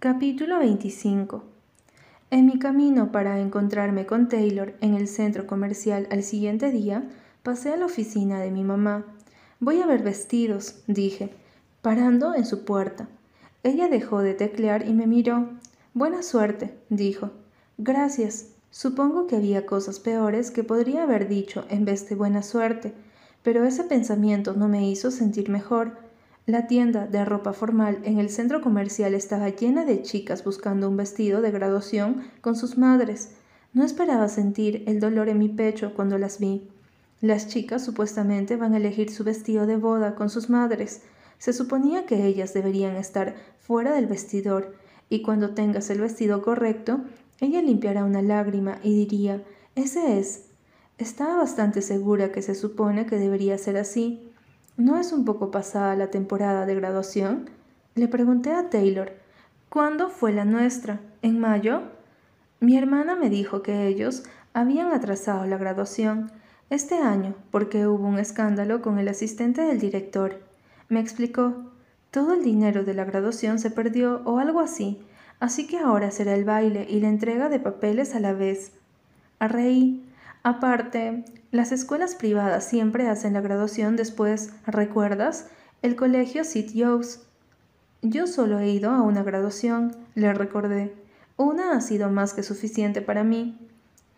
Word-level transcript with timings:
Capítulo 0.00 0.60
25 0.60 1.42
En 2.30 2.46
mi 2.46 2.60
camino 2.60 3.10
para 3.10 3.40
encontrarme 3.40 4.06
con 4.06 4.28
Taylor 4.28 4.74
en 4.80 4.94
el 4.94 5.08
centro 5.08 5.48
comercial 5.48 6.06
al 6.12 6.22
siguiente 6.22 6.70
día, 6.70 7.02
pasé 7.42 7.72
a 7.72 7.76
la 7.76 7.86
oficina 7.86 8.38
de 8.38 8.52
mi 8.52 8.62
mamá. 8.62 9.06
Voy 9.58 9.80
a 9.80 9.86
ver 9.86 10.04
vestidos, 10.04 10.84
dije, 10.86 11.30
parando 11.82 12.36
en 12.36 12.46
su 12.46 12.64
puerta. 12.64 13.08
Ella 13.64 13.88
dejó 13.88 14.20
de 14.20 14.34
teclear 14.34 14.86
y 14.86 14.92
me 14.92 15.08
miró. 15.08 15.48
Buena 15.94 16.22
suerte, 16.22 16.78
dijo. 16.90 17.32
Gracias. 17.76 18.50
Supongo 18.70 19.26
que 19.26 19.34
había 19.34 19.66
cosas 19.66 19.98
peores 19.98 20.52
que 20.52 20.62
podría 20.62 21.02
haber 21.02 21.26
dicho 21.26 21.64
en 21.70 21.84
vez 21.84 22.08
de 22.08 22.14
buena 22.14 22.44
suerte, 22.44 22.94
pero 23.42 23.64
ese 23.64 23.82
pensamiento 23.82 24.52
no 24.52 24.68
me 24.68 24.88
hizo 24.88 25.10
sentir 25.10 25.50
mejor. 25.50 26.07
La 26.48 26.66
tienda 26.66 27.06
de 27.06 27.26
ropa 27.26 27.52
formal 27.52 27.98
en 28.04 28.18
el 28.18 28.30
centro 28.30 28.62
comercial 28.62 29.12
estaba 29.12 29.50
llena 29.50 29.84
de 29.84 30.00
chicas 30.00 30.44
buscando 30.44 30.88
un 30.88 30.96
vestido 30.96 31.42
de 31.42 31.50
graduación 31.50 32.22
con 32.40 32.56
sus 32.56 32.78
madres. 32.78 33.32
No 33.74 33.84
esperaba 33.84 34.30
sentir 34.30 34.82
el 34.86 34.98
dolor 34.98 35.28
en 35.28 35.38
mi 35.38 35.50
pecho 35.50 35.92
cuando 35.92 36.16
las 36.16 36.38
vi. 36.38 36.66
Las 37.20 37.48
chicas 37.48 37.84
supuestamente 37.84 38.56
van 38.56 38.72
a 38.72 38.78
elegir 38.78 39.10
su 39.10 39.24
vestido 39.24 39.66
de 39.66 39.76
boda 39.76 40.14
con 40.14 40.30
sus 40.30 40.48
madres. 40.48 41.02
Se 41.36 41.52
suponía 41.52 42.06
que 42.06 42.24
ellas 42.24 42.54
deberían 42.54 42.96
estar 42.96 43.34
fuera 43.60 43.92
del 43.92 44.06
vestidor, 44.06 44.74
y 45.10 45.20
cuando 45.20 45.50
tengas 45.50 45.90
el 45.90 46.00
vestido 46.00 46.40
correcto, 46.40 47.02
ella 47.40 47.60
limpiará 47.60 48.04
una 48.04 48.22
lágrima 48.22 48.78
y 48.82 48.94
diría, 48.94 49.44
ese 49.74 50.18
es. 50.18 50.46
Estaba 50.96 51.36
bastante 51.36 51.82
segura 51.82 52.32
que 52.32 52.40
se 52.40 52.54
supone 52.54 53.04
que 53.04 53.18
debería 53.18 53.58
ser 53.58 53.76
así, 53.76 54.27
¿No 54.78 54.96
es 54.96 55.12
un 55.12 55.24
poco 55.24 55.50
pasada 55.50 55.96
la 55.96 56.12
temporada 56.12 56.64
de 56.64 56.76
graduación? 56.76 57.50
Le 57.96 58.06
pregunté 58.06 58.52
a 58.52 58.70
Taylor. 58.70 59.10
¿Cuándo 59.68 60.08
fue 60.08 60.32
la 60.32 60.44
nuestra? 60.44 61.00
¿En 61.20 61.40
mayo? 61.40 61.82
Mi 62.60 62.78
hermana 62.78 63.16
me 63.16 63.28
dijo 63.28 63.60
que 63.60 63.88
ellos 63.88 64.22
habían 64.54 64.92
atrasado 64.92 65.46
la 65.46 65.56
graduación 65.58 66.30
este 66.70 66.94
año 66.94 67.34
porque 67.50 67.88
hubo 67.88 68.06
un 68.06 68.20
escándalo 68.20 68.80
con 68.80 69.00
el 69.00 69.08
asistente 69.08 69.62
del 69.62 69.80
director. 69.80 70.38
Me 70.88 71.00
explicó. 71.00 71.72
Todo 72.12 72.34
el 72.34 72.44
dinero 72.44 72.84
de 72.84 72.94
la 72.94 73.04
graduación 73.04 73.58
se 73.58 73.72
perdió 73.72 74.22
o 74.26 74.38
algo 74.38 74.60
así, 74.60 75.02
así 75.40 75.66
que 75.66 75.78
ahora 75.78 76.12
será 76.12 76.36
el 76.36 76.44
baile 76.44 76.86
y 76.88 77.00
la 77.00 77.08
entrega 77.08 77.48
de 77.48 77.58
papeles 77.58 78.14
a 78.14 78.20
la 78.20 78.32
vez. 78.32 78.70
Reí. 79.40 80.04
Aparte, 80.44 81.24
las 81.50 81.72
escuelas 81.72 82.14
privadas 82.14 82.64
siempre 82.64 83.08
hacen 83.08 83.32
la 83.32 83.40
graduación 83.40 83.96
después, 83.96 84.52
¿recuerdas? 84.66 85.46
El 85.80 85.96
colegio 85.96 86.42
St. 86.42 86.72
Joe's. 86.74 87.22
Yo 88.02 88.26
solo 88.26 88.58
he 88.58 88.68
ido 88.68 88.90
a 88.90 89.00
una 89.00 89.22
graduación, 89.22 89.96
le 90.14 90.34
recordé. 90.34 90.94
Una 91.38 91.72
ha 91.72 91.80
sido 91.80 92.10
más 92.10 92.34
que 92.34 92.42
suficiente 92.42 93.00
para 93.00 93.24
mí. 93.24 93.58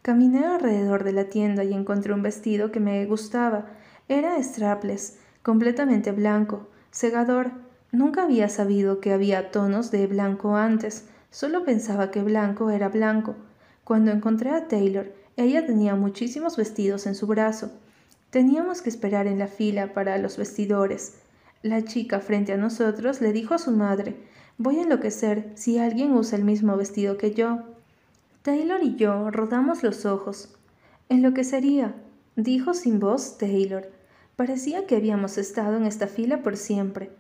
Caminé 0.03 0.45
alrededor 0.45 1.05
de 1.05 1.13
la 1.13 1.27
tienda 1.27 1.63
y 1.63 1.73
encontré 1.73 2.13
un 2.13 2.23
vestido 2.23 2.73
que 2.73 2.81
me 2.81 3.07
gustaba. 3.07 3.67
Era 4.09 4.43
strapless, 4.43 5.19
completamente 5.43 6.11
blanco, 6.11 6.69
cegador. 6.91 7.53
Nunca 7.93 8.25
había 8.25 8.49
sabido 8.49 8.99
que 8.99 9.13
había 9.13 9.53
tonos 9.53 9.93
de 9.93 10.09
blanco 10.09 10.57
antes, 10.57 11.09
solo 11.31 11.65
pensaba 11.65 12.11
que 12.11 12.23
blanco 12.23 12.71
era 12.71 12.89
blanco. 12.89 13.37
Cuando 13.85 14.11
encontré 14.11 14.51
a 14.51 14.67
Taylor, 14.67 15.13
ella 15.43 15.67
tenía 15.67 15.95
muchísimos 15.95 16.57
vestidos 16.57 17.07
en 17.07 17.15
su 17.15 17.27
brazo. 17.27 17.71
Teníamos 18.31 18.83
que 18.83 18.91
esperar 18.91 19.27
en 19.27 19.39
la 19.39 19.49
fila 19.49 19.93
para 19.93 20.19
los 20.19 20.37
vestidores. 20.37 21.15
La 21.63 21.85
chica 21.85 22.21
frente 22.21 22.53
a 22.53 22.57
nosotros 22.57 23.21
le 23.21 23.33
dijo 23.33 23.55
a 23.55 23.59
su 23.59 23.71
madre, 23.71 24.17
voy 24.59 24.79
a 24.79 24.83
enloquecer 24.83 25.53
si 25.55 25.79
alguien 25.79 26.13
usa 26.13 26.39
el 26.39 26.45
mismo 26.45 26.77
vestido 26.77 27.17
que 27.19 27.33
yo. 27.33 27.61
Taylor 28.43 28.83
y 28.83 28.97
yo 28.97 29.31
rodamos 29.31 29.83
los 29.83 30.07
ojos. 30.07 30.55
Enloquecería, 31.09 31.95
dijo 32.37 32.73
sin 32.73 33.01
voz 33.01 33.37
Taylor. 33.37 33.91
Parecía 34.37 34.87
que 34.87 34.97
habíamos 34.97 35.39
estado 35.39 35.77
en 35.77 35.85
esta 35.85 36.07
fila 36.07 36.43
por 36.43 36.57
siempre. 36.57 37.11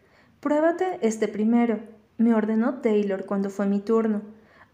Pruébate 0.41 0.98
este 1.03 1.28
primero, 1.28 1.80
me 2.16 2.34
ordenó 2.34 2.76
Taylor 2.76 3.26
cuando 3.26 3.50
fue 3.50 3.66
mi 3.66 3.80
turno. 3.80 4.22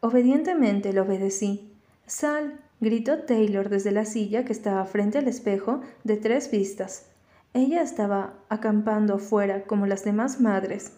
Obedientemente 0.00 0.92
le 0.92 1.00
obedecí. 1.00 1.72
Sal, 2.06 2.60
gritó 2.80 3.18
Taylor 3.20 3.68
desde 3.68 3.92
la 3.92 4.04
silla 4.04 4.44
que 4.44 4.52
estaba 4.52 4.84
frente 4.84 5.18
al 5.18 5.28
espejo 5.28 5.80
de 6.04 6.16
tres 6.16 6.50
vistas. 6.50 7.06
Ella 7.54 7.82
estaba 7.82 8.34
acampando 8.48 9.14
afuera 9.14 9.64
como 9.64 9.86
las 9.86 10.04
demás 10.04 10.40
madres. 10.40 10.92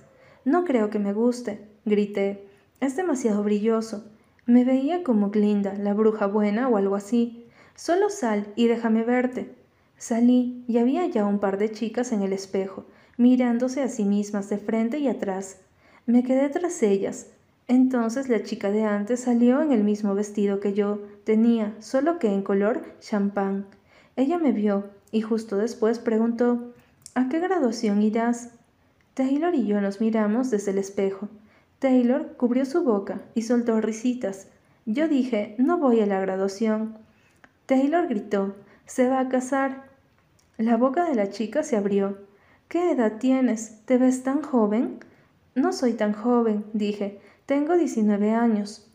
No 0.44 0.64
creo 0.64 0.90
que 0.90 0.98
me 0.98 1.12
guste, 1.12 1.68
grité. 1.84 2.48
Es 2.80 2.96
demasiado 2.96 3.42
brilloso. 3.42 4.04
Me 4.46 4.64
veía 4.64 5.04
como 5.04 5.30
Glinda, 5.30 5.74
la 5.74 5.94
bruja 5.94 6.26
buena 6.26 6.68
o 6.68 6.76
algo 6.76 6.96
así. 6.96 7.46
Solo 7.76 8.10
sal 8.10 8.52
y 8.56 8.66
déjame 8.66 9.04
verte. 9.04 9.54
Salí 9.98 10.64
y 10.66 10.78
había 10.78 11.06
ya 11.06 11.26
un 11.26 11.38
par 11.38 11.58
de 11.58 11.70
chicas 11.70 12.12
en 12.12 12.22
el 12.22 12.32
espejo, 12.32 12.86
mirándose 13.16 13.82
a 13.82 13.88
sí 13.88 14.04
mismas 14.04 14.48
de 14.48 14.58
frente 14.58 14.98
y 14.98 15.08
atrás. 15.08 15.58
Me 16.06 16.22
quedé 16.22 16.48
tras 16.48 16.82
ellas, 16.82 17.26
entonces 17.68 18.30
la 18.30 18.42
chica 18.42 18.70
de 18.70 18.84
antes 18.84 19.20
salió 19.20 19.60
en 19.60 19.72
el 19.72 19.84
mismo 19.84 20.14
vestido 20.14 20.58
que 20.58 20.72
yo 20.72 21.00
tenía, 21.24 21.74
solo 21.80 22.18
que 22.18 22.32
en 22.32 22.42
color 22.42 22.82
champán. 23.00 23.66
Ella 24.16 24.38
me 24.38 24.52
vio 24.52 24.90
y 25.12 25.20
justo 25.20 25.58
después 25.58 25.98
preguntó 25.98 26.72
¿A 27.14 27.28
qué 27.28 27.40
graduación 27.40 28.02
irás? 28.02 28.50
Taylor 29.12 29.54
y 29.54 29.66
yo 29.66 29.80
nos 29.80 30.00
miramos 30.00 30.50
desde 30.50 30.70
el 30.70 30.78
espejo. 30.78 31.28
Taylor 31.78 32.34
cubrió 32.36 32.64
su 32.64 32.82
boca 32.84 33.20
y 33.34 33.42
soltó 33.42 33.80
risitas. 33.80 34.48
Yo 34.86 35.06
dije 35.06 35.54
No 35.58 35.76
voy 35.76 36.00
a 36.00 36.06
la 36.06 36.20
graduación. 36.20 36.96
Taylor 37.66 38.08
gritó 38.08 38.56
Se 38.86 39.08
va 39.08 39.20
a 39.20 39.28
casar. 39.28 39.84
La 40.56 40.78
boca 40.78 41.04
de 41.04 41.14
la 41.14 41.28
chica 41.28 41.62
se 41.62 41.76
abrió. 41.76 42.16
¿Qué 42.68 42.92
edad 42.92 43.18
tienes? 43.18 43.80
¿Te 43.84 43.98
ves 43.98 44.22
tan 44.22 44.40
joven? 44.42 45.00
No 45.54 45.72
soy 45.72 45.92
tan 45.92 46.14
joven, 46.14 46.64
dije. 46.72 47.20
Tengo 47.48 47.78
19 47.78 48.32
años. 48.32 48.86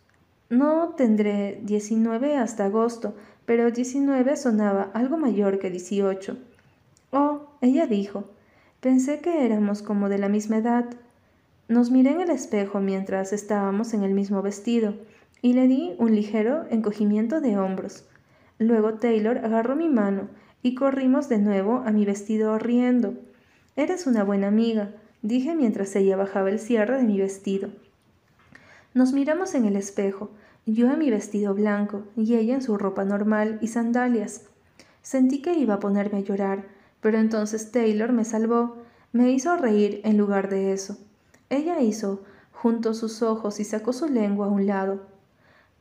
No 0.51 0.89
tendré 0.89 1.59
19 1.63 2.37
hasta 2.37 2.65
agosto, 2.65 3.15
pero 3.47 3.71
19 3.71 4.37
sonaba 4.37 4.91
algo 4.93 5.17
mayor 5.17 5.57
que 5.57 5.71
18. 5.71 6.37
Oh, 7.09 7.47
ella 7.61 7.87
dijo. 7.87 8.25
Pensé 8.79 9.21
que 9.21 9.43
éramos 9.43 9.81
como 9.81 10.07
de 10.07 10.19
la 10.19 10.29
misma 10.29 10.57
edad. 10.57 10.85
Nos 11.67 11.89
miré 11.89 12.11
en 12.11 12.21
el 12.21 12.29
espejo 12.29 12.79
mientras 12.79 13.33
estábamos 13.33 13.95
en 13.95 14.03
el 14.03 14.13
mismo 14.13 14.43
vestido, 14.43 14.93
y 15.41 15.53
le 15.53 15.67
di 15.67 15.95
un 15.97 16.13
ligero 16.13 16.67
encogimiento 16.69 17.41
de 17.41 17.57
hombros. 17.57 18.05
Luego 18.59 18.93
Taylor 18.93 19.39
agarró 19.39 19.75
mi 19.75 19.89
mano 19.89 20.27
y 20.61 20.75
corrimos 20.75 21.27
de 21.27 21.39
nuevo 21.39 21.81
a 21.87 21.91
mi 21.91 22.05
vestido 22.05 22.59
riendo. 22.59 23.15
Eres 23.75 24.05
una 24.05 24.23
buena 24.23 24.49
amiga, 24.49 24.91
dije 25.23 25.55
mientras 25.55 25.95
ella 25.95 26.17
bajaba 26.17 26.51
el 26.51 26.59
cierre 26.59 26.97
de 26.97 27.03
mi 27.03 27.17
vestido. 27.17 27.69
Nos 28.93 29.11
miramos 29.11 29.55
en 29.55 29.65
el 29.65 29.75
espejo, 29.75 30.29
yo 30.67 30.91
en 30.91 30.99
mi 30.99 31.09
vestido 31.09 31.55
blanco 31.55 32.03
y 32.15 32.35
ella 32.35 32.53
en 32.53 32.61
su 32.61 32.77
ropa 32.77 33.03
normal 33.03 33.57
y 33.59 33.67
sandalias. 33.67 34.43
Sentí 35.01 35.41
que 35.41 35.57
iba 35.57 35.73
a 35.75 35.79
ponerme 35.79 36.19
a 36.19 36.21
llorar, 36.21 36.65
pero 37.01 37.17
entonces 37.17 37.71
Taylor 37.71 38.11
me 38.11 38.23
salvó, 38.23 38.77
me 39.11 39.31
hizo 39.31 39.57
reír 39.57 39.99
en 40.03 40.17
lugar 40.17 40.47
de 40.47 40.73
eso. 40.73 40.97
Ella 41.49 41.81
hizo, 41.81 42.21
juntó 42.51 42.93
sus 42.93 43.23
ojos 43.23 43.59
y 43.59 43.63
sacó 43.63 43.93
su 43.93 44.07
lengua 44.07 44.45
a 44.45 44.49
un 44.49 44.67
lado. 44.67 45.01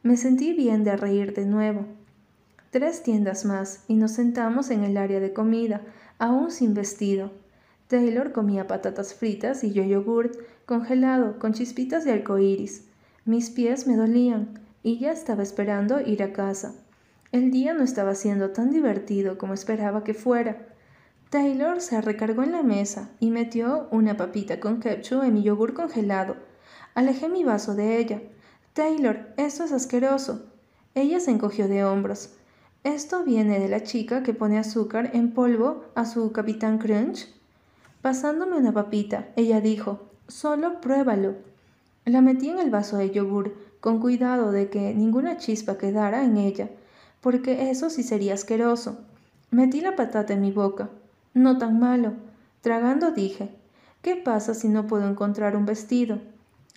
Me 0.03 0.17
sentí 0.17 0.55
bien 0.55 0.83
de 0.83 0.97
reír 0.97 1.34
de 1.34 1.44
nuevo. 1.44 1.84
Tres 2.71 3.03
tiendas 3.03 3.44
más 3.44 3.84
y 3.89 3.94
nos 3.94 4.12
sentamos 4.12 4.71
en 4.71 4.84
el 4.84 4.97
área 4.97 5.21
de 5.21 5.34
comida, 5.34 5.83
aún 6.19 6.50
sin 6.50 6.73
vestido. 6.73 7.31
Taylor 7.89 8.33
comía 8.33 8.67
patatas 8.67 9.12
fritas 9.12 9.65
y 9.65 9.73
yo 9.73 9.84
yogurt 9.84 10.34
congelado 10.65 11.39
con 11.39 11.53
chispitas 11.53 12.06
de 12.06 12.12
arcoíris. 12.12 12.87
Mis 13.25 13.50
pies 13.50 13.87
me 13.87 13.96
dolían 13.96 14.58
y 14.82 14.99
ya 14.99 15.12
estaba 15.12 15.44
esperando 15.44 16.00
ir 16.00 16.25
a 16.25 16.32
casa. 16.32 16.75
El 17.31 17.52
día 17.52 17.73
no 17.73 17.85
estaba 17.85 18.17
siendo 18.17 18.50
tan 18.50 18.73
divertido 18.73 19.38
como 19.38 19.55
esperaba 19.55 20.02
que 20.02 20.12
fuera. 20.12 20.67
Taylor 21.31 21.81
se 21.81 22.00
recargó 22.00 22.43
en 22.43 22.50
la 22.50 22.64
mesa 22.64 23.11
y 23.20 23.31
metió 23.31 23.87
una 23.93 24.17
papita 24.17 24.58
con 24.58 24.81
ketchup 24.81 25.23
en 25.23 25.35
mi 25.35 25.43
yogur 25.44 25.73
congelado. 25.73 26.35
Alejé 26.96 27.29
mi 27.29 27.44
vaso 27.44 27.76
de 27.76 27.99
ella. 27.99 28.20
Taylor, 28.73 29.32
eso 29.37 29.62
es 29.62 29.70
asqueroso. 29.70 30.44
Ella 30.96 31.20
se 31.20 31.31
encogió 31.31 31.69
de 31.69 31.85
hombros. 31.85 32.35
Esto 32.82 33.23
viene 33.23 33.61
de 33.61 33.69
la 33.69 33.85
chica 33.85 34.25
que 34.25 34.35
pone 34.35 34.58
azúcar 34.58 35.11
en 35.14 35.31
polvo 35.31 35.85
a 35.94 36.06
su 36.06 36.32
capitán 36.32 36.79
Crunch. 36.79 37.29
Pasándome 38.02 38.56
una 38.56 38.73
papita, 38.73 39.29
ella 39.37 39.61
dijo, 39.61 40.11
solo 40.26 40.81
pruébalo. 40.81 41.51
La 42.04 42.20
metí 42.20 42.49
en 42.49 42.58
el 42.58 42.70
vaso 42.70 42.96
de 42.96 43.10
yogur, 43.10 43.54
con 43.81 44.00
cuidado 44.00 44.52
de 44.52 44.70
que 44.70 44.94
ninguna 44.94 45.37
chispa 45.37 45.78
quedara 45.78 46.25
en 46.25 46.37
ella, 46.37 46.69
porque 47.20 47.70
eso 47.70 47.90
sí 47.90 48.02
sería 48.02 48.34
asqueroso. 48.34 48.99
Metí 49.50 49.81
la 49.81 49.96
patata 49.96 50.32
en 50.32 50.40
mi 50.40 50.50
boca. 50.50 50.90
No 51.34 51.58
tan 51.58 51.78
malo. 51.78 52.14
Tragando 52.60 53.10
dije, 53.10 53.50
¿qué 54.02 54.16
pasa 54.16 54.54
si 54.54 54.69
no 54.69 54.87
puedo 54.87 55.08
encontrar 55.08 55.56
un 55.56 55.66
vestido? 55.66 56.20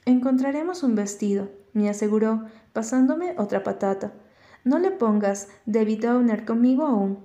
Encontraremos 0.05 0.83
un 0.83 0.95
vestido, 0.95 1.49
me 1.73 1.89
aseguró, 1.89 2.45
pasándome 2.73 3.33
otra 3.37 3.63
patata. 3.63 4.13
No 4.63 4.79
le 4.79 4.91
pongas 4.91 5.47
Debbie 5.65 5.97
Downer 5.97 6.45
conmigo 6.45 6.85
aún. 6.85 7.19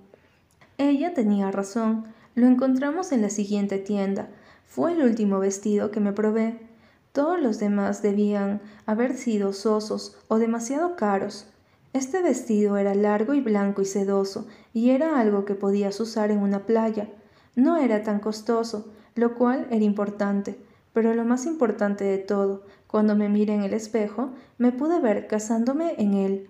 Ella 0.79 1.13
tenía 1.13 1.51
razón. 1.51 2.05
Lo 2.35 2.47
encontramos 2.47 3.13
en 3.13 3.23
la 3.23 3.29
siguiente 3.29 3.79
tienda. 3.79 4.29
Fue 4.67 4.93
el 4.93 5.03
último 5.03 5.39
vestido 5.39 5.91
que 5.91 6.01
me 6.01 6.13
probé. 6.13 6.70
Todos 7.13 7.41
los 7.41 7.59
demás 7.59 8.03
debían 8.03 8.61
haber 8.87 9.17
sido 9.17 9.53
sosos 9.53 10.17
o 10.29 10.39
demasiado 10.39 10.95
caros. 10.95 11.47
Este 11.93 12.23
vestido 12.23 12.77
era 12.77 12.95
largo 12.95 13.35
y 13.35 13.41
blanco 13.41 13.83
y 13.83 13.85
sedoso, 13.85 14.47
y 14.73 14.91
era 14.91 15.19
algo 15.19 15.45
que 15.45 15.57
podías 15.57 15.99
usar 15.99 16.31
en 16.31 16.39
una 16.39 16.67
playa. 16.67 17.09
No 17.57 17.77
era 17.77 18.05
tan 18.05 18.21
costoso, 18.21 18.93
lo 19.17 19.35
cual 19.35 19.67
era 19.71 19.85
importante, 19.85 20.57
pero 20.93 21.15
lo 21.15 21.25
más 21.25 21.47
importante 21.47 22.05
de 22.05 22.19
todo, 22.19 22.63
cuando 22.87 23.17
me 23.17 23.29
miré 23.29 23.55
en 23.55 23.63
el 23.63 23.75
espejo, 23.75 24.31
me 24.57 24.71
pude 24.71 25.01
ver 25.01 25.27
casándome 25.27 25.95
en 25.99 26.15
él. 26.15 26.49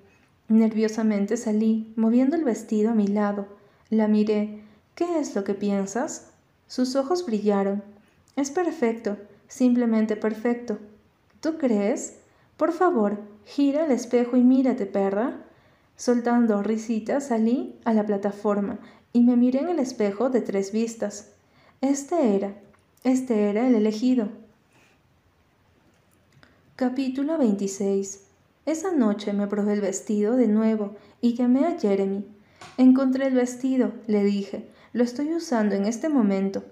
Nerviosamente 0.49 1.39
salí, 1.39 1.93
moviendo 1.97 2.37
el 2.37 2.45
vestido 2.45 2.91
a 2.91 2.95
mi 2.95 3.07
lado. 3.07 3.47
La 3.89 4.09
miré. 4.09 4.63
¿Qué 4.95 5.21
es 5.21 5.35
lo 5.35 5.45
que 5.45 5.55
piensas? 5.55 6.33
Sus 6.67 6.97
ojos 6.97 7.25
brillaron. 7.25 7.83
Es 8.37 8.51
perfecto, 8.51 9.17
simplemente 9.51 10.17
perfecto. 10.17 10.79
¿Tú 11.41 11.59
crees? 11.59 12.15
Por 12.57 12.73
favor, 12.73 13.19
gira 13.45 13.85
el 13.85 13.91
espejo 13.91 14.37
y 14.37 14.43
mírate, 14.43 14.87
perra. 14.87 15.45
Soltando 15.97 16.63
risitas 16.63 17.27
salí 17.27 17.79
a 17.85 17.93
la 17.93 18.07
plataforma 18.07 18.79
y 19.13 19.21
me 19.21 19.37
miré 19.37 19.59
en 19.59 19.69
el 19.69 19.81
espejo 19.81 20.31
de 20.31 20.41
tres 20.41 20.73
vistas. 20.73 21.33
Este 21.83 22.37
era, 22.37 22.55
este 23.05 23.51
era 23.51 23.67
el 23.67 23.75
elegido. 23.75 24.29
Capítulo 26.77 27.37
26 27.37 28.23
Esa 28.65 28.93
noche 28.93 29.33
me 29.35 29.47
probé 29.47 29.75
el 29.75 29.81
vestido 29.81 30.37
de 30.37 30.47
nuevo 30.47 30.97
y 31.21 31.35
llamé 31.35 31.67
a 31.67 31.79
Jeremy. 31.79 32.25
Encontré 32.79 33.27
el 33.27 33.35
vestido, 33.35 33.93
le 34.07 34.23
dije. 34.23 34.69
Lo 34.93 35.05
estoy 35.05 35.35
usando 35.35 35.75
en 35.75 35.87
este 35.87 36.09
momento. 36.09 36.63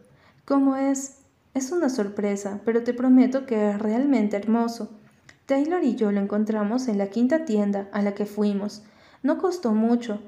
¿Cómo 0.44 0.76
es? 0.76 1.17
Es 1.54 1.72
una 1.72 1.88
sorpresa, 1.88 2.60
pero 2.64 2.82
te 2.84 2.94
prometo 2.94 3.46
que 3.46 3.70
es 3.70 3.78
realmente 3.78 4.36
hermoso. 4.36 4.90
Taylor 5.46 5.82
y 5.82 5.96
yo 5.96 6.12
lo 6.12 6.20
encontramos 6.20 6.88
en 6.88 6.98
la 6.98 7.08
quinta 7.08 7.44
tienda 7.44 7.88
a 7.92 8.02
la 8.02 8.14
que 8.14 8.26
fuimos. 8.26 8.82
No 9.22 9.38
costó 9.38 9.72
mucho. 9.72 10.20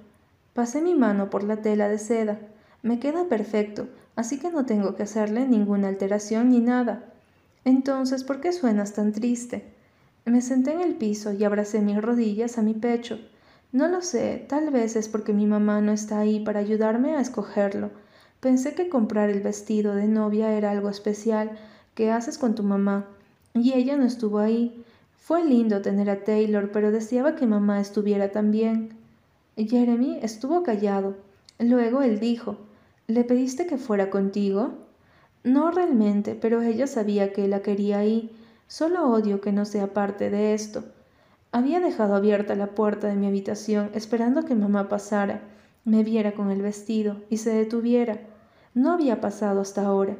Pasé 0.54 0.80
mi 0.80 0.94
mano 0.94 1.30
por 1.30 1.44
la 1.44 1.58
tela 1.58 1.88
de 1.88 1.98
seda. 1.98 2.40
Me 2.82 2.98
queda 2.98 3.28
perfecto, 3.28 3.88
así 4.16 4.38
que 4.38 4.50
no 4.50 4.64
tengo 4.64 4.96
que 4.96 5.02
hacerle 5.02 5.46
ninguna 5.46 5.88
alteración 5.88 6.48
ni 6.48 6.60
nada. 6.60 7.04
Entonces, 7.64 8.24
¿por 8.24 8.40
qué 8.40 8.52
suenas 8.52 8.94
tan 8.94 9.12
triste? 9.12 9.74
Me 10.24 10.40
senté 10.40 10.72
en 10.72 10.80
el 10.80 10.94
piso 10.94 11.32
y 11.32 11.44
abracé 11.44 11.80
mis 11.80 12.00
rodillas 12.00 12.56
a 12.56 12.62
mi 12.62 12.74
pecho. 12.74 13.18
No 13.72 13.88
lo 13.88 14.00
sé, 14.00 14.44
tal 14.48 14.70
vez 14.70 14.96
es 14.96 15.08
porque 15.08 15.32
mi 15.32 15.46
mamá 15.46 15.80
no 15.80 15.92
está 15.92 16.18
ahí 16.18 16.40
para 16.40 16.60
ayudarme 16.60 17.14
a 17.14 17.20
escogerlo. 17.20 17.90
Pensé 18.40 18.74
que 18.74 18.88
comprar 18.88 19.28
el 19.28 19.40
vestido 19.40 19.94
de 19.94 20.08
novia 20.08 20.52
era 20.56 20.70
algo 20.70 20.88
especial 20.88 21.58
que 21.94 22.10
haces 22.10 22.38
con 22.38 22.54
tu 22.54 22.62
mamá, 22.62 23.06
y 23.52 23.74
ella 23.74 23.96
no 23.96 24.04
estuvo 24.04 24.38
ahí. 24.38 24.82
Fue 25.18 25.44
lindo 25.44 25.82
tener 25.82 26.08
a 26.08 26.24
Taylor, 26.24 26.70
pero 26.72 26.90
deseaba 26.90 27.36
que 27.36 27.46
mamá 27.46 27.80
estuviera 27.80 28.32
también. 28.32 28.94
Jeremy 29.56 30.20
estuvo 30.22 30.62
callado. 30.62 31.16
Luego 31.58 32.00
él 32.00 32.18
dijo, 32.18 32.56
¿Le 33.06 33.24
pediste 33.24 33.66
que 33.66 33.76
fuera 33.76 34.08
contigo? 34.08 34.70
No 35.44 35.70
realmente, 35.70 36.34
pero 36.34 36.62
ella 36.62 36.86
sabía 36.86 37.32
que 37.32 37.48
la 37.48 37.60
quería 37.60 37.98
ahí. 37.98 38.30
Solo 38.68 39.10
odio 39.10 39.40
que 39.40 39.52
no 39.52 39.64
sea 39.64 39.92
parte 39.92 40.30
de 40.30 40.54
esto. 40.54 40.84
Había 41.52 41.80
dejado 41.80 42.14
abierta 42.14 42.54
la 42.54 42.68
puerta 42.68 43.08
de 43.08 43.16
mi 43.16 43.26
habitación 43.26 43.90
esperando 43.94 44.44
que 44.44 44.54
mamá 44.54 44.88
pasara, 44.88 45.42
me 45.84 46.04
viera 46.04 46.32
con 46.32 46.50
el 46.50 46.62
vestido 46.62 47.16
y 47.28 47.38
se 47.38 47.50
detuviera. 47.50 48.29
No 48.74 48.92
había 48.92 49.20
pasado 49.20 49.60
hasta 49.60 49.84
ahora. 49.84 50.16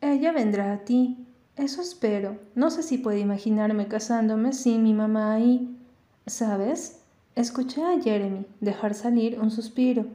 Ella 0.00 0.32
vendrá 0.32 0.72
a 0.72 0.78
ti. 0.84 1.26
Eso 1.56 1.82
espero. 1.82 2.38
No 2.54 2.70
sé 2.70 2.82
si 2.82 2.98
puede 2.98 3.20
imaginarme 3.20 3.88
casándome 3.88 4.52
sin 4.52 4.82
mi 4.82 4.94
mamá 4.94 5.34
ahí. 5.34 5.76
¿Sabes? 6.26 7.00
Escuché 7.36 7.82
a 7.82 8.00
Jeremy 8.00 8.46
dejar 8.60 8.94
salir 8.94 9.38
un 9.40 9.50
suspiro. 9.50 10.06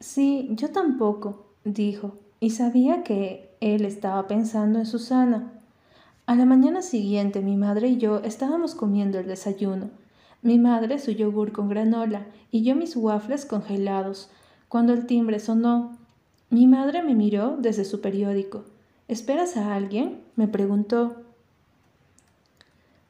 Sí, 0.00 0.48
yo 0.52 0.70
tampoco, 0.70 1.46
dijo, 1.64 2.18
y 2.40 2.50
sabía 2.50 3.02
que 3.02 3.54
él 3.60 3.84
estaba 3.84 4.26
pensando 4.26 4.78
en 4.78 4.86
Susana. 4.86 5.52
A 6.26 6.34
la 6.34 6.44
mañana 6.44 6.82
siguiente 6.82 7.40
mi 7.40 7.56
madre 7.56 7.88
y 7.88 7.96
yo 7.96 8.18
estábamos 8.18 8.74
comiendo 8.74 9.18
el 9.18 9.26
desayuno. 9.26 9.90
Mi 10.42 10.58
madre 10.58 10.98
su 10.98 11.12
yogur 11.12 11.52
con 11.52 11.68
granola 11.68 12.26
y 12.50 12.64
yo 12.64 12.74
mis 12.74 12.96
waffles 12.96 13.46
congelados. 13.46 14.28
Cuando 14.68 14.92
el 14.92 15.06
timbre 15.06 15.40
sonó, 15.40 15.96
mi 16.52 16.66
madre 16.66 17.02
me 17.02 17.14
miró 17.14 17.56
desde 17.58 17.86
su 17.86 18.02
periódico. 18.02 18.64
¿Esperas 19.08 19.56
a 19.56 19.74
alguien? 19.74 20.20
me 20.36 20.48
preguntó. 20.48 21.16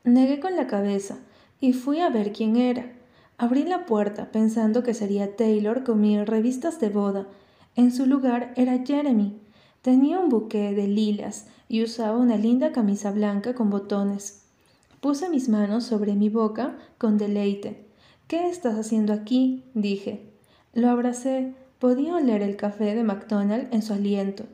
Negué 0.04 0.38
con 0.38 0.54
la 0.54 0.68
cabeza 0.68 1.18
y 1.58 1.72
fui 1.72 1.98
a 1.98 2.08
ver 2.08 2.32
quién 2.32 2.54
era. 2.54 2.92
Abrí 3.38 3.64
la 3.64 3.84
puerta 3.84 4.30
pensando 4.30 4.84
que 4.84 4.94
sería 4.94 5.34
Taylor 5.34 5.82
con 5.82 6.00
mis 6.00 6.24
revistas 6.24 6.78
de 6.78 6.90
boda. 6.90 7.26
En 7.74 7.90
su 7.90 8.06
lugar 8.06 8.52
era 8.54 8.78
Jeremy. 8.86 9.40
Tenía 9.80 10.20
un 10.20 10.28
buque 10.28 10.72
de 10.72 10.86
lilas 10.86 11.46
y 11.68 11.82
usaba 11.82 12.18
una 12.18 12.36
linda 12.36 12.70
camisa 12.70 13.10
blanca 13.10 13.56
con 13.56 13.70
botones. 13.70 14.44
Puse 15.00 15.28
mis 15.28 15.48
manos 15.48 15.82
sobre 15.82 16.14
mi 16.14 16.28
boca 16.28 16.76
con 16.96 17.18
deleite. 17.18 17.88
¿Qué 18.28 18.48
estás 18.48 18.78
haciendo 18.78 19.12
aquí? 19.12 19.64
dije. 19.74 20.30
Lo 20.74 20.90
abracé. 20.90 21.56
Podía 21.82 22.14
oler 22.14 22.43
el 22.43 22.55
café 22.55 22.94
de 22.94 23.02
McDonald 23.02 23.67
en 23.75 23.82
su 23.82 23.93
aliento. 23.93 24.44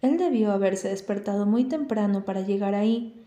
Él 0.00 0.18
debió 0.18 0.50
haberse 0.50 0.88
despertado 0.88 1.46
muy 1.46 1.62
temprano 1.62 2.24
para 2.24 2.40
llegar 2.40 2.74
ahí. 2.74 3.24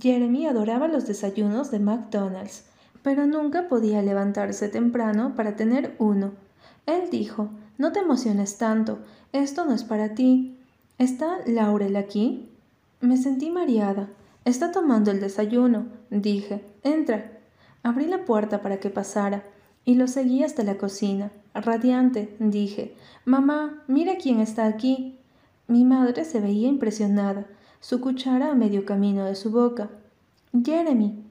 Jeremy 0.00 0.46
adoraba 0.46 0.88
los 0.88 1.06
desayunos 1.06 1.70
de 1.70 1.80
McDonald's, 1.80 2.64
pero 3.02 3.26
nunca 3.26 3.68
podía 3.68 4.00
levantarse 4.00 4.70
temprano 4.70 5.34
para 5.36 5.54
tener 5.54 5.94
uno. 5.98 6.32
Él 6.86 7.10
dijo, 7.10 7.50
No 7.76 7.92
te 7.92 7.98
emociones 8.00 8.56
tanto, 8.56 9.00
esto 9.34 9.66
no 9.66 9.74
es 9.74 9.84
para 9.84 10.14
ti. 10.14 10.56
¿Está 10.96 11.40
Laurel 11.46 11.96
aquí? 11.96 12.48
Me 13.02 13.18
sentí 13.18 13.50
mareada. 13.50 14.08
Está 14.46 14.72
tomando 14.72 15.10
el 15.10 15.20
desayuno, 15.20 15.88
dije. 16.08 16.64
Entra. 16.82 17.32
Abrí 17.82 18.06
la 18.06 18.24
puerta 18.24 18.62
para 18.62 18.80
que 18.80 18.88
pasara 18.88 19.42
y 19.84 19.94
lo 19.94 20.06
seguí 20.06 20.42
hasta 20.42 20.62
la 20.62 20.76
cocina. 20.76 21.30
Radiante, 21.54 22.34
dije. 22.38 22.94
Mamá, 23.24 23.82
mira 23.86 24.16
quién 24.16 24.40
está 24.40 24.66
aquí. 24.66 25.18
Mi 25.66 25.84
madre 25.84 26.24
se 26.24 26.40
veía 26.40 26.68
impresionada, 26.68 27.46
su 27.80 28.00
cuchara 28.00 28.50
a 28.50 28.54
medio 28.54 28.84
camino 28.84 29.24
de 29.24 29.34
su 29.34 29.50
boca. 29.50 29.90
Jeremy. 30.52 31.22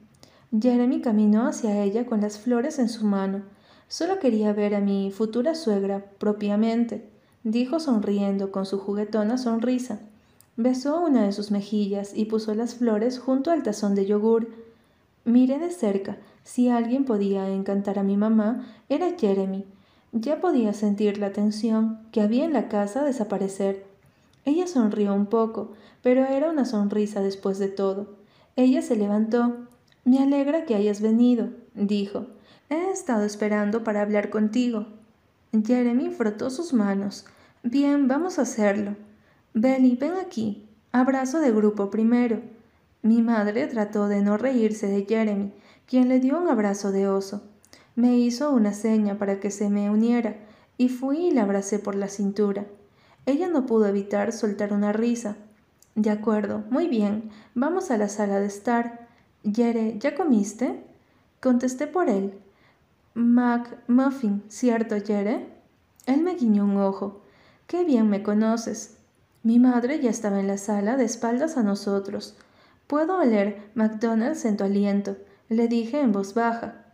Jeremy 0.58 1.00
caminó 1.00 1.46
hacia 1.46 1.82
ella 1.82 2.06
con 2.06 2.20
las 2.20 2.38
flores 2.38 2.78
en 2.78 2.88
su 2.88 3.04
mano. 3.04 3.42
Solo 3.88 4.18
quería 4.18 4.52
ver 4.52 4.74
a 4.74 4.80
mi 4.80 5.10
futura 5.10 5.54
suegra 5.54 6.04
propiamente, 6.18 7.08
dijo 7.42 7.80
sonriendo 7.80 8.50
con 8.50 8.66
su 8.66 8.78
juguetona 8.78 9.38
sonrisa. 9.38 10.00
Besó 10.56 11.00
una 11.00 11.24
de 11.24 11.32
sus 11.32 11.50
mejillas 11.50 12.12
y 12.14 12.26
puso 12.26 12.54
las 12.54 12.76
flores 12.76 13.18
junto 13.18 13.50
al 13.50 13.62
tazón 13.62 13.94
de 13.94 14.06
yogur. 14.06 14.48
Miré 15.24 15.58
de 15.58 15.70
cerca. 15.70 16.16
Si 16.44 16.68
alguien 16.68 17.04
podía 17.04 17.48
encantar 17.48 17.98
a 17.98 18.02
mi 18.02 18.16
mamá, 18.16 18.66
era 18.88 19.16
Jeremy. 19.18 19.64
Ya 20.12 20.40
podía 20.40 20.72
sentir 20.72 21.18
la 21.18 21.32
tensión 21.32 21.98
que 22.12 22.20
había 22.20 22.44
en 22.44 22.52
la 22.52 22.68
casa 22.68 23.02
desaparecer. 23.02 23.84
Ella 24.44 24.66
sonrió 24.66 25.14
un 25.14 25.26
poco, 25.26 25.72
pero 26.02 26.24
era 26.26 26.50
una 26.50 26.66
sonrisa 26.66 27.22
después 27.22 27.58
de 27.58 27.68
todo. 27.68 28.14
Ella 28.56 28.82
se 28.82 28.94
levantó. 28.94 29.56
Me 30.04 30.18
alegra 30.18 30.66
que 30.66 30.74
hayas 30.74 31.00
venido, 31.00 31.48
dijo. 31.74 32.26
He 32.68 32.90
estado 32.90 33.24
esperando 33.24 33.82
para 33.82 34.02
hablar 34.02 34.30
contigo. 34.30 34.86
Jeremy 35.52 36.10
frotó 36.10 36.50
sus 36.50 36.72
manos. 36.72 37.24
Bien, 37.62 38.06
vamos 38.06 38.38
a 38.38 38.42
hacerlo. 38.42 38.96
Belly, 39.54 39.96
ven 39.96 40.12
aquí. 40.14 40.68
Abrazo 40.92 41.40
de 41.40 41.50
grupo 41.50 41.90
primero. 41.90 42.40
Mi 43.02 43.22
madre 43.22 43.66
trató 43.66 44.08
de 44.08 44.22
no 44.22 44.36
reírse 44.36 44.86
de 44.86 45.04
Jeremy, 45.06 45.52
quien 45.86 46.08
le 46.08 46.20
dio 46.20 46.40
un 46.40 46.48
abrazo 46.48 46.92
de 46.92 47.08
oso. 47.08 47.42
Me 47.96 48.16
hizo 48.16 48.50
una 48.50 48.72
seña 48.72 49.18
para 49.18 49.40
que 49.40 49.50
se 49.50 49.70
me 49.70 49.90
uniera, 49.90 50.36
y 50.76 50.88
fui 50.88 51.26
y 51.26 51.30
la 51.30 51.42
abracé 51.42 51.78
por 51.78 51.94
la 51.94 52.08
cintura. 52.08 52.66
Ella 53.26 53.48
no 53.48 53.66
pudo 53.66 53.86
evitar 53.86 54.32
soltar 54.32 54.72
una 54.72 54.92
risa. 54.92 55.36
De 55.94 56.10
acuerdo, 56.10 56.64
muy 56.70 56.88
bien, 56.88 57.30
vamos 57.54 57.90
a 57.90 57.98
la 57.98 58.08
sala 58.08 58.40
de 58.40 58.46
estar. 58.46 59.08
Yere, 59.44 59.98
¿ya 59.98 60.14
comiste? 60.14 60.82
Contesté 61.40 61.86
por 61.86 62.08
él. 62.08 62.34
Mac 63.14 63.78
Muffin, 63.86 64.42
¿cierto, 64.48 64.96
Yere? 64.96 65.46
Él 66.06 66.22
me 66.22 66.34
guiñó 66.34 66.64
un 66.64 66.78
ojo. 66.78 67.22
Qué 67.66 67.84
bien 67.84 68.10
me 68.10 68.22
conoces. 68.22 68.96
Mi 69.44 69.58
madre 69.58 70.00
ya 70.00 70.10
estaba 70.10 70.40
en 70.40 70.48
la 70.48 70.58
sala 70.58 70.96
de 70.96 71.04
espaldas 71.04 71.56
a 71.56 71.62
nosotros. 71.62 72.36
Puedo 72.86 73.18
oler 73.18 73.70
McDonald's 73.74 74.44
en 74.44 74.56
tu 74.56 74.64
aliento, 74.64 75.16
le 75.48 75.68
dije 75.68 76.00
en 76.00 76.12
voz 76.12 76.34
baja. 76.34 76.84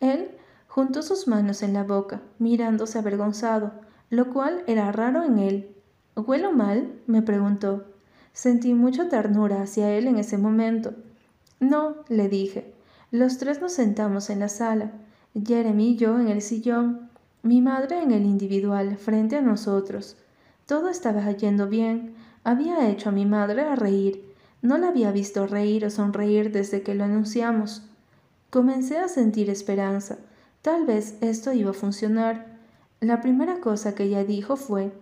Él 0.00 0.30
juntó 0.68 1.02
sus 1.02 1.26
manos 1.26 1.62
en 1.62 1.72
la 1.72 1.84
boca, 1.84 2.20
mirándose 2.38 2.98
avergonzado, 2.98 3.72
lo 4.10 4.32
cual 4.32 4.62
era 4.66 4.92
raro 4.92 5.22
en 5.22 5.38
él. 5.38 5.74
¿Huelo 6.14 6.52
mal? 6.52 6.92
me 7.06 7.22
preguntó. 7.22 7.84
Sentí 8.32 8.74
mucha 8.74 9.08
ternura 9.08 9.62
hacia 9.62 9.90
él 9.90 10.06
en 10.06 10.18
ese 10.18 10.38
momento. 10.38 10.94
No, 11.60 11.96
le 12.08 12.28
dije. 12.28 12.72
Los 13.10 13.38
tres 13.38 13.60
nos 13.60 13.72
sentamos 13.72 14.30
en 14.30 14.40
la 14.40 14.48
sala, 14.48 14.92
Jeremy 15.34 15.90
y 15.90 15.96
yo 15.96 16.18
en 16.18 16.28
el 16.28 16.42
sillón, 16.42 17.08
mi 17.42 17.62
madre 17.62 18.02
en 18.02 18.10
el 18.10 18.24
individual, 18.24 18.96
frente 18.96 19.36
a 19.36 19.42
nosotros. 19.42 20.16
Todo 20.66 20.88
estaba 20.88 21.30
yendo 21.30 21.68
bien. 21.68 22.14
Había 22.42 22.88
hecho 22.88 23.10
a 23.10 23.12
mi 23.12 23.24
madre 23.24 23.62
a 23.62 23.76
reír. 23.76 24.25
No 24.66 24.78
la 24.78 24.88
había 24.88 25.12
visto 25.12 25.46
reír 25.46 25.86
o 25.86 25.90
sonreír 25.90 26.50
desde 26.50 26.82
que 26.82 26.96
lo 26.96 27.04
anunciamos. 27.04 27.82
Comencé 28.50 28.98
a 28.98 29.06
sentir 29.06 29.48
esperanza. 29.48 30.18
Tal 30.60 30.84
vez 30.86 31.14
esto 31.20 31.52
iba 31.52 31.70
a 31.70 31.72
funcionar. 31.72 32.58
La 32.98 33.20
primera 33.20 33.60
cosa 33.60 33.94
que 33.94 34.02
ella 34.02 34.24
dijo 34.24 34.56
fue 34.56 34.92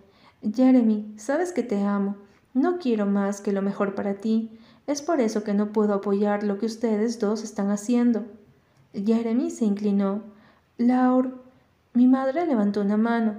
Jeremy, 0.43 1.15
sabes 1.17 1.51
que 1.51 1.63
te 1.63 1.81
amo. 1.81 2.15
No 2.53 2.77
quiero 2.77 3.07
más 3.07 3.41
que 3.41 3.51
lo 3.51 3.63
mejor 3.63 3.95
para 3.95 4.13
ti. 4.13 4.55
Es 4.85 5.01
por 5.01 5.19
eso 5.19 5.43
que 5.43 5.55
no 5.55 5.71
puedo 5.71 5.95
apoyar 5.95 6.43
lo 6.43 6.59
que 6.59 6.67
ustedes 6.67 7.19
dos 7.19 7.43
están 7.43 7.71
haciendo. 7.71 8.23
Jeremy 8.93 9.49
se 9.49 9.65
inclinó. 9.65 10.21
Laur, 10.77 11.43
mi 11.93 12.05
madre 12.05 12.45
levantó 12.45 12.81
una 12.81 12.97
mano. 12.97 13.33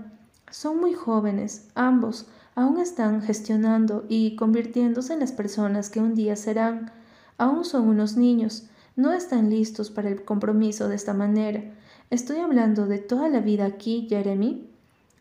Son 0.50 0.80
muy 0.80 0.92
jóvenes, 0.92 1.68
ambos, 1.76 2.26
aún 2.56 2.80
están 2.80 3.22
gestionando 3.22 4.04
y 4.08 4.34
convirtiéndose 4.34 5.12
en 5.12 5.20
las 5.20 5.30
personas 5.30 5.90
que 5.90 6.00
un 6.00 6.14
día 6.14 6.34
serán. 6.34 6.90
Aún 7.38 7.64
son 7.64 7.86
unos 7.86 8.16
niños, 8.16 8.66
no 8.96 9.12
están 9.12 9.50
listos 9.50 9.90
para 9.90 10.08
el 10.08 10.24
compromiso 10.24 10.88
de 10.88 10.96
esta 10.96 11.12
manera. 11.12 11.62
Estoy 12.10 12.38
hablando 12.38 12.86
de 12.86 12.98
toda 12.98 13.28
la 13.28 13.40
vida 13.40 13.66
aquí, 13.66 14.06
Jeremy. 14.08 14.68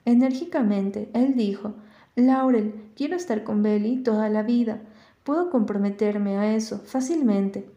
Enérgicamente, 0.05 1.09
él 1.13 1.35
dijo, 1.35 1.73
Laurel, 2.15 2.73
quiero 2.95 3.17
estar 3.17 3.43
con 3.43 3.61
Belly 3.61 4.01
toda 4.01 4.29
la 4.29 4.41
vida. 4.41 4.79
Puedo 5.25 5.49
comprometerme 5.49 6.37
a 6.37 6.55
eso 6.55 6.79
fácilmente. 6.79 7.69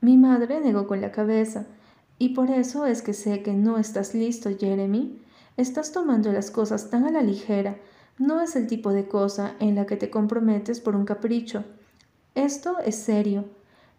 Mi 0.00 0.16
madre 0.16 0.60
negó 0.60 0.86
con 0.86 1.00
la 1.00 1.10
cabeza. 1.10 1.66
Y 2.18 2.28
por 2.30 2.50
eso 2.50 2.86
es 2.86 3.02
que 3.02 3.14
sé 3.14 3.42
que 3.42 3.54
no 3.54 3.78
estás 3.78 4.14
listo, 4.14 4.50
Jeremy. 4.56 5.18
Estás 5.56 5.90
tomando 5.90 6.30
las 6.30 6.52
cosas 6.52 6.90
tan 6.90 7.06
a 7.06 7.10
la 7.10 7.22
ligera. 7.22 7.76
No 8.18 8.40
es 8.40 8.56
el 8.56 8.66
tipo 8.66 8.92
de 8.92 9.08
cosa 9.08 9.54
en 9.60 9.74
la 9.74 9.86
que 9.86 9.96
te 9.96 10.10
comprometes 10.10 10.80
por 10.80 10.96
un 10.96 11.04
capricho. 11.04 11.64
Esto 12.34 12.78
es 12.78 12.96
serio. 12.96 13.44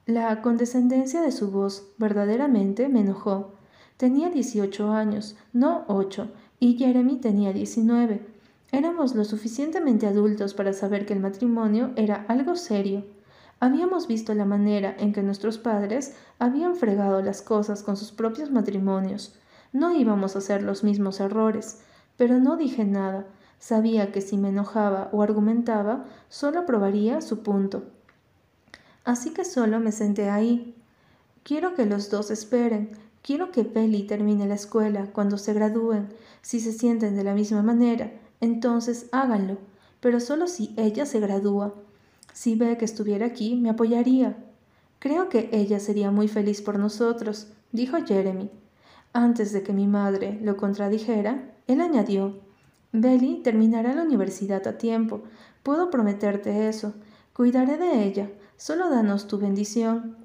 La 0.06 0.41
condescendencia 0.41 1.22
de 1.22 1.32
su 1.32 1.51
voz 1.51 1.88
verdaderamente 1.98 2.88
me 2.89 3.01
enojó. 3.01 3.53
Tenía 3.98 4.30
18 4.30 4.91
años, 4.91 5.36
no 5.53 5.86
ocho, 5.88 6.30
y 6.60 6.77
Jeremy 6.77 7.18
tenía 7.18 7.53
19. 7.53 8.25
Éramos 8.72 9.15
lo 9.15 9.25
suficientemente 9.25 10.08
adultos 10.08 10.53
para 10.53 10.74
saber 10.74 11.06
que 11.06 11.13
el 11.13 11.20
matrimonio 11.20 11.91
era 11.96 12.25
algo 12.27 12.56
serio. 12.56 13.06
Habíamos 13.60 14.08
visto 14.08 14.34
la 14.34 14.46
manera 14.46 14.96
en 14.98 15.13
que 15.13 15.22
nuestros 15.22 15.58
padres 15.58 16.15
habían 16.39 16.75
fregado 16.75 17.22
las 17.22 17.41
cosas 17.41 17.84
con 17.84 17.96
sus 17.96 18.12
propios 18.12 18.50
matrimonios. 18.50 19.36
No 19.72 19.94
íbamos 19.94 20.36
a 20.36 20.39
hacer 20.39 20.63
los 20.63 20.84
mismos 20.84 21.20
errores, 21.20 21.82
pero 22.18 22.39
no 22.39 22.58
dije 22.58 22.86
nada. 22.86 23.27
Sabía 23.62 24.12
que 24.12 24.20
si 24.20 24.36
me 24.36 24.50
enojaba 24.50 25.08
o 25.13 25.22
argumentaba, 25.22 26.03
solo 26.27 26.65
probaría 26.65 27.22
su 27.22 27.44
punto. 27.44 27.84
Así 29.06 29.30
que 29.30 29.46
solo 29.46 29.80
me 29.80 29.94
senté 29.94 30.30
ahí. 30.30 30.75
Quiero 31.44 31.75
que 31.75 31.86
los 31.86 32.10
dos 32.10 32.30
esperen, 32.30 32.91
Quiero 33.24 33.51
que 33.51 33.63
Peli 33.63 34.03
termine 34.03 34.48
la 34.48 34.56
escuela 34.56 35.08
cuando 35.13 35.38
se 35.38 35.53
gradúen. 35.53 36.10
Si 36.41 36.60
se 36.60 36.72
sienten 36.72 37.15
de 37.15 37.24
la 37.24 37.36
misma 37.36 37.62
manera, 37.62 38.12
entonces 38.39 39.08
háganlo, 39.12 39.60
pero 40.00 40.20
solo 40.20 40.48
si 40.48 40.74
ella 40.75 41.06
se 41.06 41.20
gradúa. 41.20 41.75
Si 42.34 42.56
ve 42.56 42.77
que 42.77 42.86
estuviera 42.86 43.27
aquí, 43.27 43.56
me 43.56 43.70
apoyaría. 43.70 44.38
Creo 44.98 45.30
que 45.30 45.50
ella 45.51 45.80
sería 45.80 46.10
muy 46.10 46.27
feliz 46.27 46.63
por 46.63 46.80
nosotros, 46.80 47.48
dijo 47.72 47.98
Jeremy. 48.03 48.50
Antes 49.13 49.51
de 49.53 49.62
que 49.62 49.74
mi 49.74 49.86
madre 49.86 50.39
lo 50.41 50.58
contradijera, 50.58 51.53
él 51.68 51.82
añadió, 51.82 52.39
Belly 52.93 53.41
terminará 53.43 53.93
la 53.93 54.03
universidad 54.03 54.67
a 54.67 54.77
tiempo. 54.77 55.24
Puedo 55.63 55.89
prometerte 55.89 56.67
eso. 56.67 56.93
Cuidaré 57.33 57.77
de 57.77 58.03
ella. 58.03 58.29
Solo 58.57 58.89
danos 58.89 59.27
tu 59.27 59.38
bendición. 59.38 60.17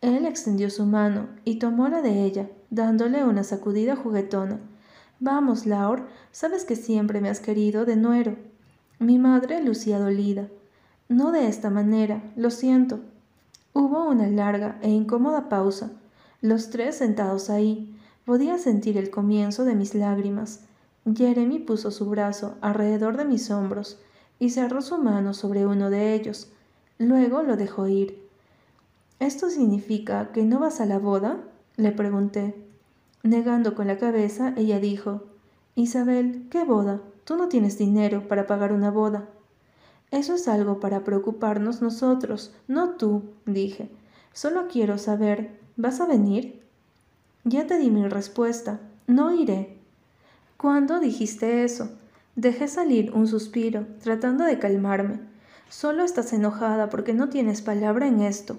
Él 0.00 0.26
extendió 0.26 0.70
su 0.70 0.84
mano 0.84 1.28
y 1.44 1.58
tomó 1.58 1.88
la 1.88 2.02
de 2.02 2.24
ella, 2.24 2.48
dándole 2.70 3.24
una 3.24 3.42
sacudida 3.42 3.96
juguetona. 3.96 4.60
Vamos, 5.18 5.64
Laur, 5.64 6.06
sabes 6.30 6.64
que 6.64 6.76
siempre 6.76 7.20
me 7.20 7.30
has 7.30 7.40
querido 7.40 7.84
de 7.84 7.96
nuero. 7.96 8.36
Mi 8.98 9.18
madre 9.18 9.62
lucía 9.62 9.98
dolida. 9.98 10.48
No 11.08 11.32
de 11.32 11.48
esta 11.48 11.70
manera, 11.70 12.22
lo 12.36 12.50
siento. 12.50 13.00
Hubo 13.72 14.08
una 14.08 14.28
larga 14.28 14.78
e 14.82 14.90
incómoda 14.90 15.48
pausa. 15.48 15.90
Los 16.40 16.70
tres 16.70 16.96
sentados 16.96 17.50
ahí. 17.50 17.98
Podía 18.24 18.58
sentir 18.58 18.96
el 18.98 19.10
comienzo 19.10 19.64
de 19.64 19.74
mis 19.74 19.94
lágrimas. 19.94 20.60
Jeremy 21.12 21.58
puso 21.58 21.90
su 21.90 22.08
brazo 22.08 22.56
alrededor 22.60 23.16
de 23.16 23.24
mis 23.24 23.50
hombros 23.50 23.98
y 24.38 24.50
cerró 24.50 24.82
su 24.82 24.98
mano 24.98 25.34
sobre 25.34 25.66
uno 25.66 25.90
de 25.90 26.14
ellos. 26.14 26.48
Luego 26.98 27.42
lo 27.42 27.56
dejó 27.56 27.88
ir. 27.88 28.22
¿Esto 29.20 29.50
significa 29.50 30.32
que 30.32 30.44
no 30.44 30.58
vas 30.58 30.80
a 30.80 30.86
la 30.86 30.98
boda? 30.98 31.38
le 31.76 31.92
pregunté. 31.92 32.54
Negando 33.22 33.74
con 33.74 33.86
la 33.86 33.98
cabeza, 33.98 34.54
ella 34.56 34.78
dijo, 34.78 35.22
Isabel, 35.74 36.46
¿qué 36.50 36.64
boda? 36.64 37.00
Tú 37.24 37.36
no 37.36 37.48
tienes 37.48 37.78
dinero 37.78 38.28
para 38.28 38.46
pagar 38.46 38.72
una 38.72 38.90
boda. 38.90 39.28
Eso 40.10 40.34
es 40.34 40.46
algo 40.46 40.78
para 40.78 41.04
preocuparnos 41.04 41.82
nosotros, 41.82 42.52
no 42.68 42.90
tú, 42.90 43.22
dije. 43.46 43.90
Solo 44.32 44.68
quiero 44.68 44.98
saber, 44.98 45.58
¿vas 45.76 46.00
a 46.00 46.06
venir? 46.06 46.62
Ya 47.44 47.66
te 47.66 47.78
di 47.78 47.90
mi 47.90 48.06
respuesta, 48.06 48.80
no 49.06 49.34
iré. 49.34 49.78
¿Cuándo 50.64 50.98
dijiste 50.98 51.62
eso? 51.62 51.90
Dejé 52.36 52.68
salir 52.68 53.12
un 53.12 53.28
suspiro, 53.28 53.86
tratando 54.02 54.44
de 54.44 54.58
calmarme. 54.58 55.20
Solo 55.68 56.04
estás 56.04 56.32
enojada 56.32 56.88
porque 56.88 57.12
no 57.12 57.28
tienes 57.28 57.60
palabra 57.60 58.06
en 58.06 58.22
esto. 58.22 58.56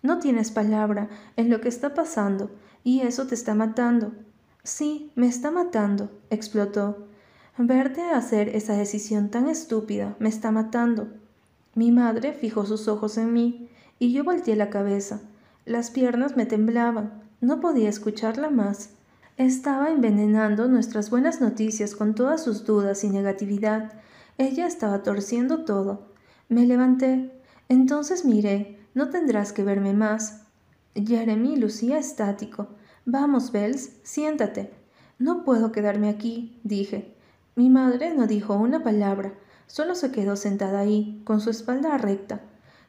No 0.00 0.20
tienes 0.20 0.52
palabra 0.52 1.08
en 1.34 1.50
lo 1.50 1.60
que 1.60 1.68
está 1.68 1.94
pasando 1.94 2.52
y 2.84 3.00
eso 3.00 3.26
te 3.26 3.34
está 3.34 3.56
matando. 3.56 4.12
Sí, 4.62 5.10
me 5.16 5.26
está 5.26 5.50
matando, 5.50 6.12
explotó. 6.30 7.08
Verte 7.56 8.02
hacer 8.02 8.50
esa 8.50 8.74
decisión 8.74 9.28
tan 9.28 9.48
estúpida 9.48 10.14
me 10.20 10.28
está 10.28 10.52
matando. 10.52 11.08
Mi 11.74 11.90
madre 11.90 12.34
fijó 12.34 12.66
sus 12.66 12.86
ojos 12.86 13.18
en 13.18 13.32
mí 13.32 13.68
y 13.98 14.12
yo 14.12 14.22
volteé 14.22 14.54
la 14.54 14.70
cabeza. 14.70 15.22
Las 15.64 15.90
piernas 15.90 16.36
me 16.36 16.46
temblaban. 16.46 17.20
No 17.40 17.58
podía 17.58 17.88
escucharla 17.88 18.48
más. 18.48 18.90
Estaba 19.38 19.90
envenenando 19.90 20.66
nuestras 20.66 21.10
buenas 21.10 21.40
noticias 21.40 21.94
con 21.94 22.16
todas 22.16 22.42
sus 22.42 22.64
dudas 22.64 23.04
y 23.04 23.08
negatividad. 23.08 23.92
Ella 24.36 24.66
estaba 24.66 25.04
torciendo 25.04 25.64
todo. 25.64 26.08
Me 26.48 26.66
levanté. 26.66 27.40
Entonces 27.68 28.24
miré 28.24 28.80
no 28.94 29.10
tendrás 29.10 29.52
que 29.52 29.62
verme 29.62 29.92
más. 29.94 30.42
Jeremy 30.96 31.54
lucía 31.54 31.98
estático. 31.98 32.66
Vamos, 33.04 33.52
Bells, 33.52 33.92
siéntate. 34.02 34.72
No 35.20 35.44
puedo 35.44 35.70
quedarme 35.70 36.08
aquí, 36.08 36.58
dije. 36.64 37.14
Mi 37.54 37.70
madre 37.70 38.12
no 38.16 38.26
dijo 38.26 38.56
una 38.56 38.82
palabra, 38.82 39.34
solo 39.68 39.94
se 39.94 40.10
quedó 40.10 40.34
sentada 40.34 40.80
ahí, 40.80 41.22
con 41.24 41.40
su 41.40 41.50
espalda 41.50 41.96
recta. 41.96 42.40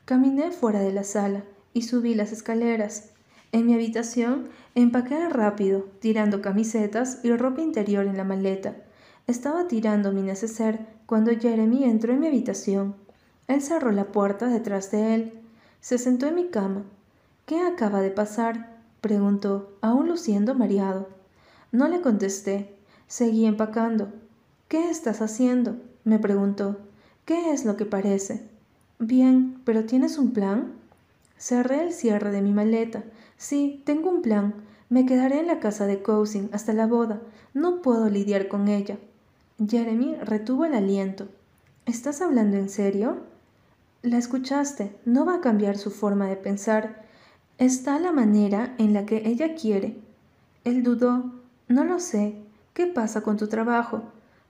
Caminé 0.06 0.50
fuera 0.50 0.80
de 0.80 0.94
la 0.94 1.04
sala 1.04 1.44
y 1.74 1.84
subí 1.84 2.16
las 2.16 2.32
escaleras. 2.32 3.12
En 3.52 3.66
mi 3.66 3.74
habitación 3.74 4.50
empaqué 4.76 5.28
rápido, 5.30 5.86
tirando 6.00 6.42
camisetas 6.42 7.20
y 7.24 7.32
ropa 7.36 7.62
interior 7.62 8.06
en 8.06 8.18
la 8.18 8.24
maleta. 8.24 8.76
Estaba 9.28 9.68
tirando 9.68 10.12
mi 10.12 10.22
neceser 10.22 10.80
cuando 11.06 11.32
Jeremy 11.32 11.84
entró 11.84 12.14
en 12.14 12.20
mi 12.20 12.28
habitación. 12.28 12.96
Él 13.48 13.62
cerró 13.62 13.92
la 13.92 14.06
puerta 14.06 14.48
detrás 14.48 14.92
de 14.92 15.16
él. 15.16 15.34
Se 15.82 15.98
sentó 15.98 16.28
en 16.28 16.36
mi 16.36 16.50
cama. 16.50 16.84
¿Qué 17.46 17.62
acaba 17.62 18.02
de 18.02 18.12
pasar? 18.12 18.78
preguntó, 19.02 19.78
aún 19.82 20.08
luciendo 20.08 20.54
mareado. 20.54 21.10
No 21.72 21.88
le 21.88 22.02
contesté. 22.02 22.76
Seguí 23.08 23.46
empacando. 23.46 24.10
¿Qué 24.68 24.90
estás 24.92 25.22
haciendo? 25.22 25.78
me 26.04 26.20
preguntó. 26.20 26.78
¿Qué 27.26 27.52
es 27.52 27.66
lo 27.66 27.76
que 27.76 27.86
parece? 27.86 28.48
Bien, 29.00 29.60
pero 29.64 29.86
¿tienes 29.86 30.18
un 30.20 30.32
plan? 30.32 30.74
Cerré 31.38 31.84
el 31.84 31.94
cierre 31.94 32.32
de 32.32 32.42
mi 32.42 32.52
maleta. 32.52 33.04
Sí, 33.40 33.82
tengo 33.86 34.10
un 34.10 34.22
plan. 34.22 34.54
Me 34.90 35.06
quedaré 35.06 35.40
en 35.40 35.48
la 35.48 35.62
casa 35.62 35.86
de 35.86 36.02
Cousin 36.02 36.50
hasta 36.52 36.74
la 36.74 36.88
boda. 36.88 37.22
No 37.54 37.82
puedo 37.82 38.10
lidiar 38.10 38.50
con 38.50 38.68
ella. 38.68 38.98
Jeremy 39.66 40.16
retuvo 40.16 40.66
el 40.66 40.74
aliento. 40.74 41.30
¿Estás 41.86 42.22
hablando 42.22 42.58
en 42.58 42.68
serio? 42.68 43.20
La 44.02 44.18
escuchaste, 44.18 44.94
no 45.06 45.26
va 45.26 45.36
a 45.36 45.42
cambiar 45.42 45.78
su 45.78 45.90
forma 45.90 46.28
de 46.28 46.36
pensar. 46.36 47.06
Está 47.58 47.98
la 47.98 48.12
manera 48.12 48.76
en 48.78 48.94
la 48.94 49.06
que 49.06 49.26
ella 49.26 49.56
quiere. 49.56 49.96
Él 50.66 50.84
dudó. 50.84 51.32
No 51.70 51.86
lo 51.86 52.00
sé. 52.00 52.36
¿Qué 52.74 52.88
pasa 52.88 53.22
con 53.22 53.38
tu 53.38 53.48
trabajo? 53.48 54.04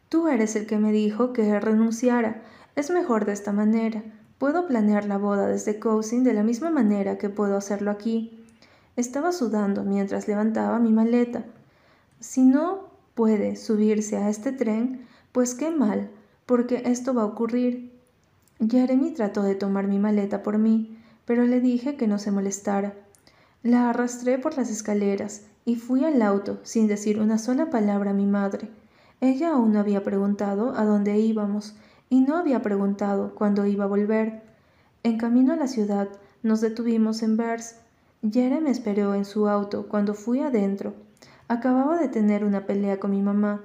Tú 0.10 0.28
eres 0.30 0.56
el 0.56 0.66
que 0.66 0.80
me 0.80 0.92
dijo 0.92 1.32
que 1.32 1.60
renunciara. 1.60 2.42
Es 2.76 2.90
mejor 2.90 3.26
de 3.26 3.34
esta 3.34 3.54
manera. 3.54 4.04
Puedo 4.40 4.66
planear 4.66 5.06
la 5.06 5.20
boda 5.20 5.46
desde 5.46 5.78
Cousin 5.78 6.24
de 6.24 6.34
la 6.34 6.42
misma 6.42 6.72
manera 6.72 7.20
que 7.20 7.30
puedo 7.30 7.56
hacerlo 7.56 7.92
aquí. 7.92 8.39
Estaba 8.96 9.32
sudando 9.32 9.84
mientras 9.84 10.28
levantaba 10.28 10.80
mi 10.80 10.92
maleta. 10.92 11.46
Si 12.20 12.44
no 12.44 12.90
puede 13.16 13.56
subirse 13.56 14.18
a 14.18 14.30
este 14.30 14.52
tren, 14.52 15.08
pues 15.32 15.56
qué 15.56 15.72
mal, 15.72 16.10
porque 16.46 16.84
esto 16.86 17.14
va 17.14 17.24
a 17.24 17.26
ocurrir. 17.26 17.92
Jeremy 18.60 19.12
trató 19.12 19.44
de 19.44 19.56
tomar 19.56 19.88
mi 19.88 20.00
maleta 20.00 20.44
por 20.44 20.58
mí, 20.58 20.98
pero 21.26 21.46
le 21.46 21.62
dije 21.62 21.96
que 21.96 22.08
no 22.08 22.20
se 22.20 22.32
molestara. 22.32 22.94
La 23.64 23.90
arrastré 23.90 24.40
por 24.40 24.58
las 24.58 24.70
escaleras 24.70 25.44
y 25.66 25.76
fui 25.76 26.04
al 26.04 26.22
auto 26.22 26.60
sin 26.64 26.88
decir 26.88 27.20
una 27.20 27.38
sola 27.38 27.70
palabra 27.70 28.12
a 28.12 28.14
mi 28.14 28.26
madre. 28.26 28.70
Ella 29.22 29.52
aún 29.52 29.74
no 29.74 29.80
había 29.80 30.04
preguntado 30.04 30.74
a 30.76 30.86
dónde 30.86 31.20
íbamos 31.20 31.76
y 32.10 32.22
no 32.22 32.38
había 32.38 32.62
preguntado 32.62 33.36
cuándo 33.36 33.66
iba 33.66 33.84
a 33.84 33.88
volver. 33.88 34.42
En 35.04 35.18
camino 35.18 35.54
a 35.54 35.58
la 35.58 35.68
ciudad 35.68 36.08
nos 36.42 36.62
detuvimos 36.62 37.22
en 37.22 37.38
Bers. 37.38 37.76
Jeremy 38.22 38.62
me 38.62 38.70
esperó 38.72 39.16
en 39.16 39.24
su 39.24 39.48
auto 39.48 39.88
cuando 39.88 40.14
fui 40.14 40.42
adentro. 40.42 40.94
Acababa 41.48 41.98
de 41.98 42.10
tener 42.10 42.44
una 42.44 42.66
pelea 42.66 43.00
con 43.00 43.12
mi 43.12 43.22
mamá. 43.22 43.62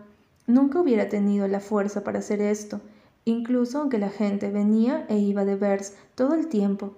Nunca 0.47 0.81
hubiera 0.81 1.09
tenido 1.09 1.49
la 1.49 1.59
fuerza 1.59 2.05
para 2.05 2.21
hacer 2.21 2.41
esto, 2.41 2.81
incluso 3.25 3.81
aunque 3.81 3.99
la 3.99 4.11
gente 4.11 4.51
venía 4.51 5.07
e 5.09 5.19
iba 5.19 5.45
de 5.45 5.57
Vers 5.57 5.95
todo 6.15 6.35
el 6.35 6.47
tiempo, 6.47 6.95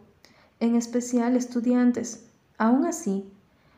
en 0.60 0.74
especial 0.74 1.34
estudiantes. 1.34 2.26
Aún 2.58 2.84
así, 2.84 3.24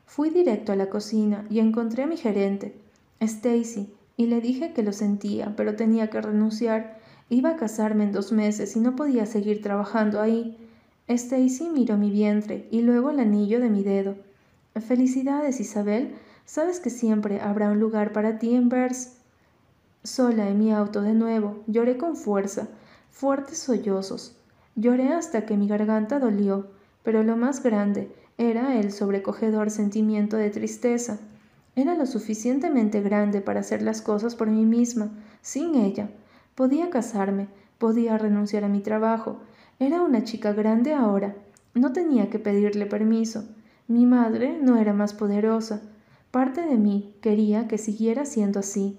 fui 0.06 0.30
directo 0.30 0.72
a 0.72 0.76
la 0.76 0.90
cocina 0.90 1.46
y 1.48 1.60
encontré 1.60 2.02
a 2.02 2.08
mi 2.08 2.16
gerente, 2.16 2.74
Stacy, 3.20 3.94
y 4.16 4.26
le 4.26 4.40
dije 4.40 4.72
que 4.72 4.82
lo 4.82 4.92
sentía, 4.92 5.54
pero 5.56 5.76
tenía 5.76 6.10
que 6.10 6.20
renunciar. 6.20 6.98
Iba 7.30 7.50
a 7.50 7.56
casarme 7.56 8.04
en 8.04 8.12
dos 8.12 8.32
meses 8.32 8.74
y 8.74 8.80
no 8.80 8.96
podía 8.96 9.24
seguir 9.26 9.62
trabajando 9.62 10.20
ahí. 10.20 10.56
Stacy 11.08 11.70
miró 11.70 11.96
mi 11.96 12.10
vientre 12.10 12.68
y 12.70 12.82
luego 12.82 13.10
el 13.10 13.20
anillo 13.20 13.60
de 13.60 13.70
mi 13.70 13.82
dedo. 13.82 14.16
Felicidades, 14.80 15.58
Isabel. 15.58 16.14
Sabes 16.44 16.80
que 16.80 16.90
siempre 16.90 17.40
habrá 17.40 17.70
un 17.70 17.80
lugar 17.80 18.12
para 18.12 18.38
ti 18.38 18.54
en 18.54 18.68
Vers. 18.68 19.16
Sola 20.04 20.48
en 20.48 20.58
mi 20.58 20.72
auto 20.72 21.02
de 21.02 21.12
nuevo, 21.12 21.62
lloré 21.66 21.96
con 21.96 22.16
fuerza, 22.16 22.68
fuertes 23.10 23.58
sollozos. 23.58 24.36
Lloré 24.76 25.12
hasta 25.12 25.44
que 25.44 25.56
mi 25.56 25.66
garganta 25.66 26.18
dolió, 26.18 26.68
pero 27.02 27.22
lo 27.22 27.36
más 27.36 27.62
grande 27.62 28.10
era 28.38 28.78
el 28.78 28.92
sobrecogedor 28.92 29.70
sentimiento 29.70 30.36
de 30.36 30.50
tristeza. 30.50 31.18
Era 31.74 31.94
lo 31.94 32.06
suficientemente 32.06 33.00
grande 33.02 33.40
para 33.40 33.60
hacer 33.60 33.82
las 33.82 34.02
cosas 34.02 34.34
por 34.34 34.48
mí 34.48 34.64
misma, 34.64 35.10
sin 35.42 35.74
ella. 35.74 36.10
Podía 36.54 36.90
casarme, 36.90 37.48
podía 37.78 38.18
renunciar 38.18 38.64
a 38.64 38.68
mi 38.68 38.80
trabajo. 38.80 39.40
Era 39.80 40.02
una 40.02 40.24
chica 40.24 40.52
grande 40.52 40.92
ahora. 40.92 41.36
No 41.74 41.92
tenía 41.92 42.30
que 42.30 42.38
pedirle 42.38 42.86
permiso. 42.86 43.44
Mi 43.86 44.06
madre 44.06 44.58
no 44.60 44.76
era 44.76 44.92
más 44.92 45.14
poderosa. 45.14 45.82
Parte 46.30 46.62
de 46.62 46.76
mí 46.76 47.14
quería 47.20 47.68
que 47.68 47.78
siguiera 47.78 48.24
siendo 48.26 48.58
así. 48.60 48.98